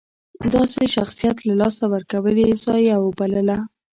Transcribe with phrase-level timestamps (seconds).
[0.41, 3.57] د داسې شخصیت له لاسه ورکول یې ضایعه وبلله.